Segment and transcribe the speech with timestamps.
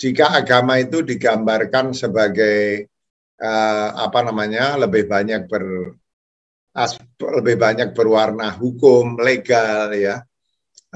[0.00, 2.88] jika agama itu digambarkan sebagai
[3.36, 5.92] uh, apa namanya lebih banyak ber
[7.20, 10.24] lebih banyak berwarna hukum legal ya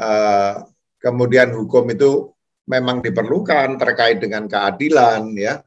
[0.00, 0.64] uh,
[0.96, 2.32] kemudian hukum itu
[2.64, 5.60] memang diperlukan terkait dengan keadilan ya.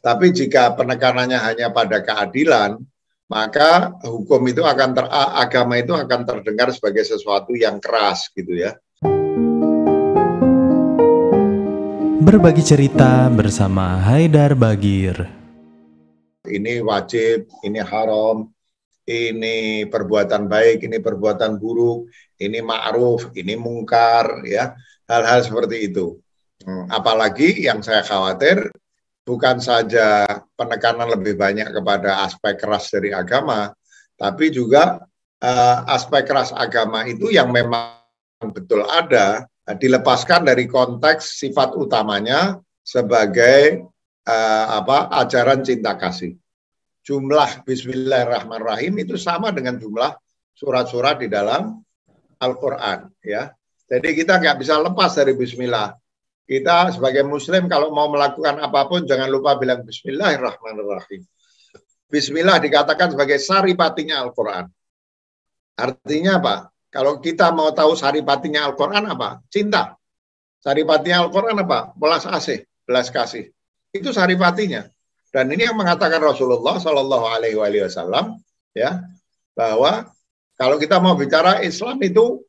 [0.00, 2.80] Tapi jika penekanannya hanya pada keadilan
[3.30, 8.74] maka hukum itu akan ter, agama itu akan terdengar sebagai sesuatu yang keras gitu ya
[12.30, 15.18] Berbagi cerita bersama Haidar Bagir.
[16.46, 18.46] Ini wajib, ini haram,
[19.02, 22.06] ini perbuatan baik, ini perbuatan buruk,
[22.38, 24.78] ini ma'ruf, ini mungkar, ya
[25.10, 26.22] hal-hal seperti itu.
[26.62, 28.62] Hmm, apalagi yang saya khawatir
[29.26, 33.74] bukan saja penekanan lebih banyak kepada aspek keras dari agama,
[34.14, 35.02] tapi juga
[35.42, 37.98] uh, aspek keras agama itu yang memang
[38.54, 43.86] betul ada dilepaskan dari konteks sifat utamanya sebagai
[44.26, 46.34] uh, apa ajaran cinta kasih.
[47.04, 50.14] Jumlah Bismillahirrahmanirrahim itu sama dengan jumlah
[50.52, 51.80] surat-surat di dalam
[52.40, 53.08] Al-Quran.
[53.24, 53.52] Ya,
[53.88, 55.96] jadi kita nggak bisa lepas dari Bismillah.
[56.46, 61.22] Kita sebagai Muslim kalau mau melakukan apa pun jangan lupa bilang Bismillahirrahmanirrahim.
[62.10, 64.66] Bismillah dikatakan sebagai saripatinya Al-Quran.
[65.78, 66.56] Artinya apa?
[66.90, 69.38] Kalau kita mau tahu saripatinya Al-Quran apa?
[69.46, 69.94] Cinta.
[70.58, 71.94] Saripatinya Al-Quran apa?
[71.94, 73.48] Belas asih, belas kasih.
[73.94, 74.90] Itu saripatinya.
[75.30, 78.42] Dan ini yang mengatakan Rasulullah Shallallahu Alaihi Wasallam
[78.74, 79.06] ya
[79.54, 80.10] bahwa
[80.58, 82.42] kalau kita mau bicara Islam itu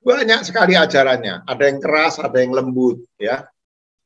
[0.00, 1.44] banyak sekali ajarannya.
[1.44, 3.44] Ada yang keras, ada yang lembut, ya.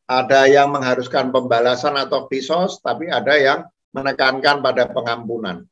[0.04, 5.64] Ada yang mengharuskan pembalasan atau kisos, tapi ada yang menekankan pada pengampunan.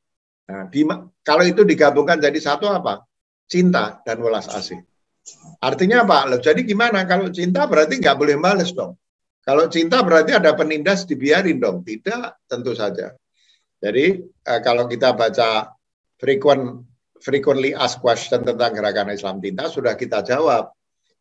[0.48, 0.88] Nah, di,
[1.27, 3.04] kalau itu digabungkan jadi satu apa?
[3.53, 4.81] Cinta dan welas asih.
[5.61, 6.41] Artinya apa?
[6.41, 7.05] Jadi gimana?
[7.05, 8.97] Kalau cinta berarti nggak boleh males dong.
[9.45, 11.84] Kalau cinta berarti ada penindas dibiarin dong.
[11.84, 13.12] Tidak, tentu saja.
[13.83, 15.69] Jadi eh, kalau kita baca
[16.17, 16.86] frequent
[17.23, 20.74] frequently asked question tentang gerakan Islam cinta sudah kita jawab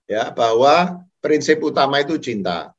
[0.09, 2.73] ya bahwa prinsip utama itu cinta.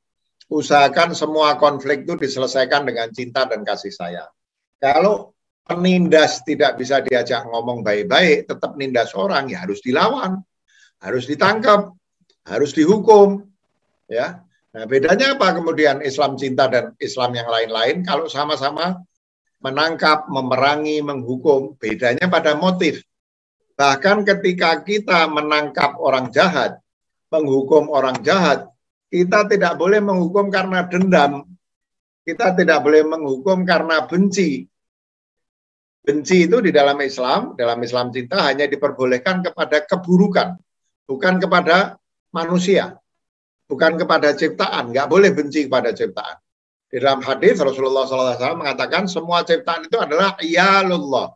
[0.53, 4.31] Usahakan semua konflik itu diselesaikan dengan cinta dan kasih sayang.
[4.77, 10.43] Kalau penindas tidak bisa diajak ngomong baik-baik, tetap nindas orang ya harus dilawan,
[10.99, 11.95] harus ditangkap,
[12.47, 13.47] harus dihukum,
[14.11, 14.43] ya.
[14.73, 19.05] Nah, bedanya apa kemudian Islam cinta dan Islam yang lain-lain kalau sama-sama
[19.63, 23.05] menangkap, memerangi, menghukum, bedanya pada motif.
[23.79, 26.83] Bahkan ketika kita menangkap orang jahat,
[27.31, 28.69] menghukum orang jahat,
[29.13, 31.47] kita tidak boleh menghukum karena dendam.
[32.25, 34.72] Kita tidak boleh menghukum karena benci,
[36.03, 40.59] Benci itu di dalam Islam, dalam Islam cinta hanya diperbolehkan kepada keburukan,
[41.07, 41.95] bukan kepada
[42.35, 42.99] manusia,
[43.71, 44.91] bukan kepada ciptaan.
[44.91, 46.43] Nggak boleh benci kepada ciptaan.
[46.91, 51.31] Di dalam hadis Rasulullah SAW mengatakan semua ciptaan itu adalah iyalullah.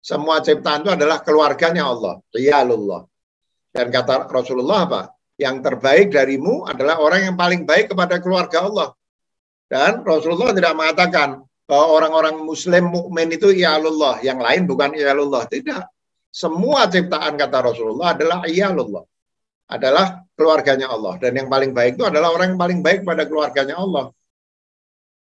[0.00, 3.04] Semua ciptaan itu adalah keluarganya Allah, iyalullah.
[3.74, 5.02] Dan kata Rasulullah apa?
[5.34, 8.88] Yang terbaik darimu adalah orang yang paling baik kepada keluarga Allah.
[9.66, 15.46] Dan Rasulullah tidak mengatakan orang-orang muslim mukmin itu ya Allah, yang lain bukan ya Allah.
[15.46, 15.82] Tidak.
[16.30, 19.06] Semua ciptaan kata Rasulullah adalah ya Allah.
[19.70, 23.78] Adalah keluarganya Allah dan yang paling baik itu adalah orang yang paling baik pada keluarganya
[23.78, 24.10] Allah.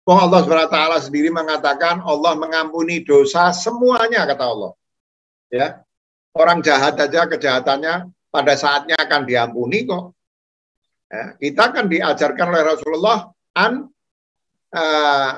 [0.07, 4.71] Wong Allah SWT sendiri mengatakan Allah mengampuni dosa semuanya kata Allah.
[5.51, 5.83] Ya.
[6.31, 10.15] Orang jahat aja kejahatannya pada saatnya akan diampuni kok.
[11.07, 13.17] Ya, kita kan diajarkan oleh Rasulullah
[13.55, 13.89] an
[14.75, 15.31] uh,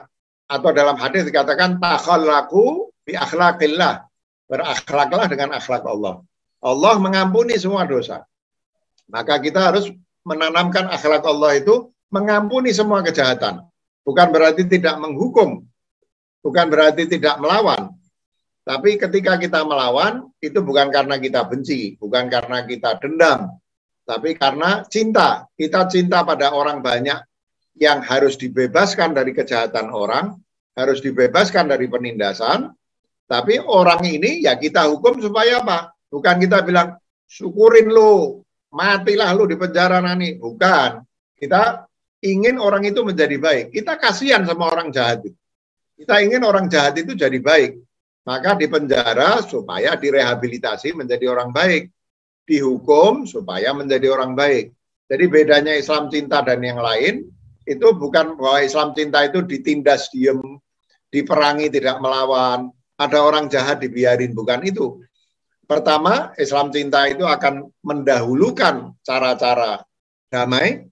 [0.50, 4.10] atau dalam hadis dikatakan takhallaku bi akhlaqillah.
[4.50, 6.26] Berakhlaklah dengan akhlak Allah.
[6.58, 8.26] Allah mengampuni semua dosa.
[9.06, 9.94] Maka kita harus
[10.26, 13.62] menanamkan akhlak Allah itu mengampuni semua kejahatan.
[14.02, 15.62] Bukan berarti tidak menghukum.
[16.42, 17.94] Bukan berarti tidak melawan.
[18.66, 23.58] Tapi ketika kita melawan, itu bukan karena kita benci, bukan karena kita dendam,
[24.06, 25.46] tapi karena cinta.
[25.54, 27.18] Kita cinta pada orang banyak
[27.80, 30.36] yang harus dibebaskan dari kejahatan orang,
[30.76, 32.76] harus dibebaskan dari penindasan,
[33.30, 35.96] tapi orang ini ya kita hukum supaya apa?
[36.12, 36.98] Bukan kita bilang
[37.30, 38.42] syukurin lu,
[38.74, 40.36] matilah lu di penjara nani.
[40.42, 41.06] Bukan.
[41.38, 41.86] Kita
[42.26, 43.66] ingin orang itu menjadi baik.
[43.72, 45.38] Kita kasihan sama orang jahat itu.
[46.00, 47.80] Kita ingin orang jahat itu jadi baik.
[48.26, 51.94] Maka di penjara supaya direhabilitasi menjadi orang baik.
[52.50, 54.74] Dihukum supaya menjadi orang baik.
[55.06, 57.30] Jadi bedanya Islam cinta dan yang lain,
[57.64, 60.40] itu bukan bahwa Islam cinta itu ditindas diem,
[61.12, 65.00] diperangi tidak melawan, ada orang jahat dibiarin, bukan itu.
[65.70, 69.86] Pertama, Islam cinta itu akan mendahulukan cara-cara
[70.34, 70.90] damai,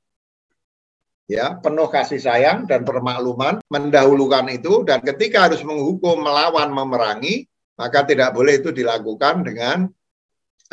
[1.26, 4.86] ya penuh kasih sayang dan permakluman mendahulukan itu.
[4.86, 9.86] Dan ketika harus menghukum melawan memerangi maka tidak boleh itu dilakukan dengan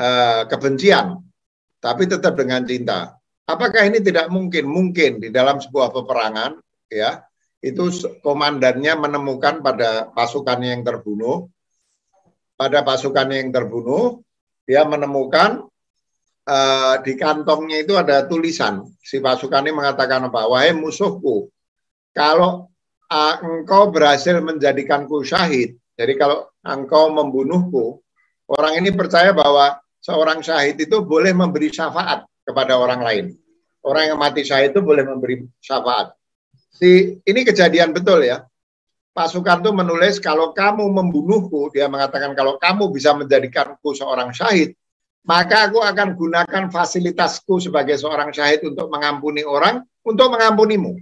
[0.01, 1.21] uh, kebencian
[1.79, 7.25] tapi tetap dengan cinta apakah ini tidak mungkin mungkin di dalam sebuah peperangan ya
[7.65, 7.89] itu
[8.21, 11.49] komandannya menemukan pada pasukannya yang terbunuh
[12.55, 14.21] pada pasukannya yang terbunuh
[14.65, 15.69] dia menemukan
[16.49, 18.85] uh, di kantongnya itu ada tulisan.
[19.01, 20.49] Si pasukan ini mengatakan apa?
[20.49, 21.49] Wahai musuhku,
[22.17, 22.69] kalau
[23.13, 28.01] uh, engkau berhasil menjadikanku syahid, jadi kalau engkau membunuhku,
[28.49, 33.27] orang ini percaya bahwa seorang syahid itu boleh memberi syafaat kepada orang lain.
[33.85, 36.17] Orang yang mati syahid itu boleh memberi syafaat.
[36.73, 38.45] Si ini kejadian betul ya.
[39.15, 44.75] Pasukan itu menulis kalau kamu membunuhku, dia mengatakan kalau kamu bisa menjadikanku seorang syahid,
[45.23, 50.99] maka aku akan gunakan fasilitasku sebagai seorang syahid untuk mengampuni orang, untuk mengampunimu.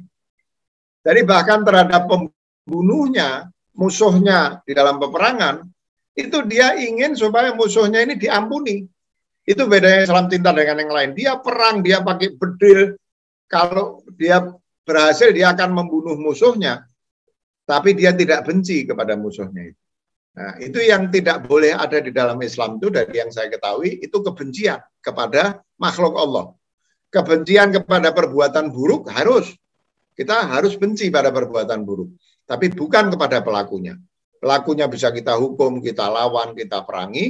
[1.02, 5.64] Jadi bahkan terhadap pembunuhnya, musuhnya di dalam peperangan,
[6.12, 8.91] itu dia ingin supaya musuhnya ini diampuni.
[9.42, 11.10] Itu bedanya Islam cinta dengan yang lain.
[11.18, 12.94] Dia perang, dia pakai bedil.
[13.50, 14.42] Kalau dia
[14.86, 16.86] berhasil, dia akan membunuh musuhnya.
[17.66, 19.82] Tapi dia tidak benci kepada musuhnya itu.
[20.32, 24.16] Nah, itu yang tidak boleh ada di dalam Islam itu dari yang saya ketahui itu
[24.24, 26.56] kebencian kepada makhluk Allah.
[27.12, 29.52] Kebencian kepada perbuatan buruk harus
[30.16, 32.16] kita harus benci pada perbuatan buruk,
[32.48, 34.00] tapi bukan kepada pelakunya.
[34.40, 37.28] Pelakunya bisa kita hukum, kita lawan, kita perangi,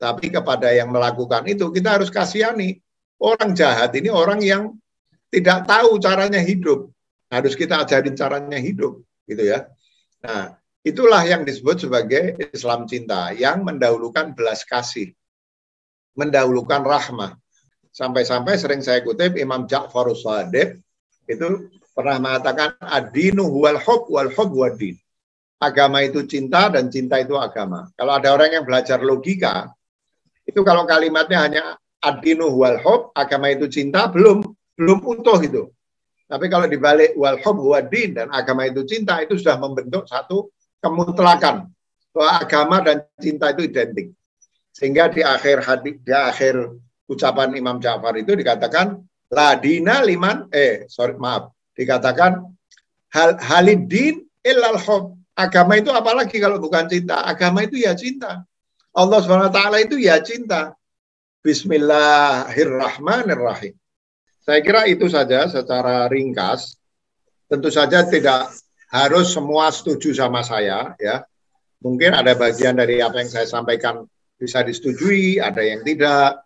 [0.00, 2.80] tapi kepada yang melakukan itu kita harus kasihani.
[3.20, 4.72] Orang jahat ini orang yang
[5.28, 6.88] tidak tahu caranya hidup.
[7.28, 9.68] Harus kita ajarin caranya hidup, gitu ya.
[10.24, 15.12] Nah, Itulah yang disebut sebagai Islam cinta yang mendahulukan belas kasih,
[16.16, 17.36] mendahulukan rahmah.
[17.92, 20.80] Sampai-sampai sering saya kutip Imam Ja'far Sadiq
[21.28, 24.96] itu pernah mengatakan adinu wal hub wal hub wadin.
[25.60, 27.92] Agama itu cinta dan cinta itu agama.
[27.92, 29.68] Kalau ada orang yang belajar logika,
[30.50, 31.62] itu kalau kalimatnya hanya
[32.02, 34.42] adinu wal hub, agama itu cinta, belum
[34.74, 35.62] belum utuh itu.
[36.26, 40.50] Tapi kalau dibalik wal hub wadin dan agama itu cinta, itu sudah membentuk satu
[40.82, 41.70] kemutlakan
[42.10, 44.10] bahwa agama dan cinta itu identik.
[44.74, 46.54] Sehingga di akhir hadis di akhir
[47.10, 48.98] ucapan Imam Ja'far itu dikatakan
[49.30, 52.42] ladina liman eh sorry maaf dikatakan
[53.14, 58.46] hal halidin illal hub agama itu apalagi kalau bukan cinta agama itu ya cinta
[58.96, 60.74] Allah swt itu ya cinta
[61.40, 63.74] Bismillahirrahmanirrahim
[64.42, 66.76] saya kira itu saja secara ringkas
[67.50, 68.50] tentu saja tidak
[68.90, 71.22] harus semua setuju sama saya ya.
[71.80, 74.04] Mungkin ada bagian dari apa yang saya sampaikan
[74.36, 76.44] bisa disetujui, ada yang tidak.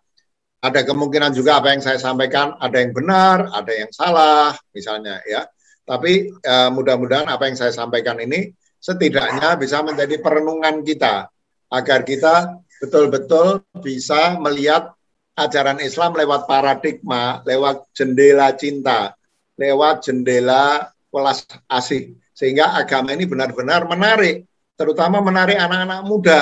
[0.63, 5.45] Ada kemungkinan juga apa yang saya sampaikan ada yang benar, ada yang salah misalnya ya.
[5.85, 8.49] Tapi uh, mudah-mudahan apa yang saya sampaikan ini
[8.81, 11.29] setidaknya bisa menjadi perenungan kita
[11.71, 14.93] agar kita betul-betul bisa melihat
[15.35, 19.15] ajaran Islam lewat paradigma, lewat jendela cinta,
[19.59, 24.43] lewat jendela welas asih sehingga agama ini benar-benar menarik,
[24.75, 26.39] terutama menarik anak-anak muda.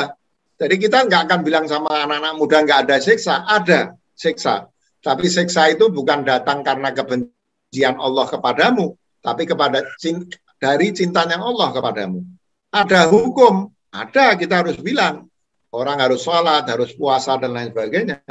[0.57, 4.69] Jadi kita nggak akan bilang sama anak-anak muda nggak ada siksa, ada siksa.
[5.05, 9.85] Tapi siksa itu bukan datang karena kebencian Allah kepadamu, tapi kepada
[10.57, 12.25] dari cintanya Allah kepadamu.
[12.73, 15.29] Ada hukum, ada kita harus bilang.
[15.73, 18.21] Orang harus sholat, harus puasa, dan lain sebagainya.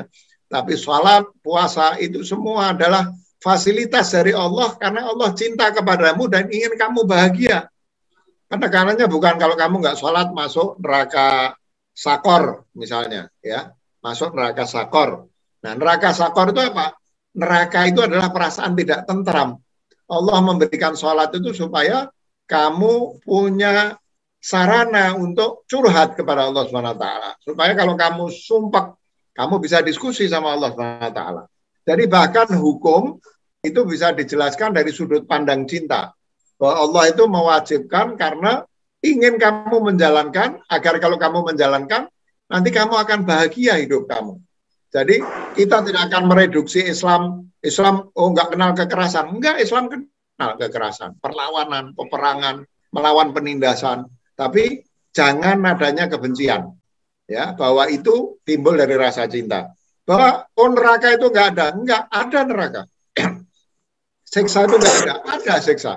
[0.47, 3.11] Tapi sholat, puasa itu semua adalah
[3.43, 7.67] fasilitas dari Allah karena Allah cinta kepadamu dan ingin kamu bahagia.
[8.47, 11.59] Karena karenanya bukan kalau kamu nggak sholat masuk neraka
[11.91, 15.27] sakor misalnya, ya masuk neraka sakor.
[15.67, 16.95] Nah neraka sakor itu apa?
[17.35, 19.59] Neraka itu adalah perasaan tidak tentram.
[20.07, 22.07] Allah memberikan sholat itu supaya
[22.45, 23.97] kamu punya
[24.43, 27.07] sarana untuk curhat kepada Allah swt.
[27.47, 28.99] Supaya kalau kamu sumpah,
[29.39, 31.21] kamu bisa diskusi sama Allah swt.
[31.87, 33.23] Jadi bahkan hukum
[33.63, 36.11] itu bisa dijelaskan dari sudut pandang cinta.
[36.59, 38.67] Bahwa Allah itu mewajibkan karena
[39.03, 42.11] ingin kamu menjalankan, agar kalau kamu menjalankan,
[42.51, 44.39] nanti kamu akan bahagia hidup kamu.
[44.93, 45.25] Jadi
[45.57, 49.33] kita tidak akan mereduksi Islam, Islam oh nggak kenal kekerasan.
[49.33, 54.07] Enggak, Islam kenal kekerasan, perlawanan, peperangan, melawan penindasan.
[54.43, 54.83] Tapi
[55.15, 56.75] jangan adanya kebencian.
[57.31, 59.71] Ya, bahwa itu timbul dari rasa cinta
[60.03, 61.67] bahwa oh neraka itu enggak ada.
[61.75, 62.83] Enggak, ada neraka.
[64.33, 65.15] siksa itu enggak ada.
[65.39, 65.93] Ada siksa.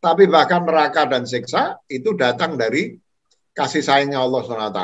[0.00, 2.96] Tapi bahkan neraka dan siksa itu datang dari
[3.52, 4.80] kasih sayangnya Allah SWT.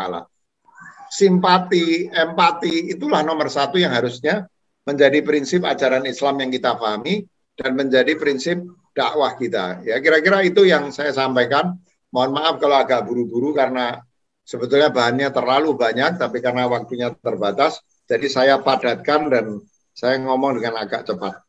[1.07, 4.45] Simpati, empati, itulah nomor satu yang harusnya
[4.85, 7.25] menjadi prinsip ajaran Islam yang kita pahami
[7.57, 8.61] dan menjadi prinsip
[8.93, 9.81] dakwah kita.
[9.89, 11.81] Ya kira-kira itu yang saya sampaikan.
[12.17, 14.01] Mohon maaf kalau agak buru-buru karena
[14.41, 19.61] sebetulnya bahannya terlalu banyak, tapi karena waktunya terbatas, jadi saya padatkan dan
[19.93, 21.45] saya ngomong dengan agak cepat.